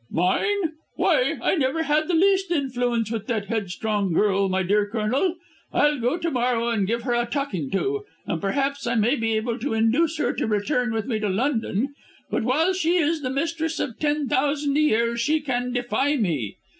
"Mine? 0.09 0.57
Why, 0.95 1.35
I 1.43 1.53
never 1.53 1.83
had 1.83 2.07
the 2.07 2.15
least 2.15 2.49
influence 2.49 3.11
with 3.11 3.27
that 3.27 3.45
headstrong 3.49 4.13
girl, 4.13 4.49
my 4.49 4.63
dear 4.63 4.87
Colonel. 4.89 5.35
I'll 5.71 5.99
go 5.99 6.17
to 6.17 6.31
morrow 6.31 6.69
and 6.69 6.87
give 6.87 7.03
her 7.03 7.13
a 7.13 7.27
talking 7.27 7.69
to, 7.69 8.03
and 8.25 8.41
perhaps 8.41 8.87
I 8.87 8.95
may 8.95 9.15
be 9.15 9.33
able 9.33 9.59
to 9.59 9.75
induce 9.75 10.17
her 10.17 10.33
to 10.33 10.47
return 10.47 10.91
with 10.91 11.05
me 11.05 11.19
to 11.19 11.29
London. 11.29 11.93
But 12.31 12.41
while 12.41 12.73
she 12.73 12.95
is 12.95 13.21
the 13.21 13.29
mistress 13.29 13.79
of 13.79 13.99
ten 13.99 14.27
thousand 14.27 14.75
a 14.75 14.79
year 14.81 15.17
she 15.17 15.39
can 15.39 15.71
defy 15.71 16.15
me. 16.15 16.57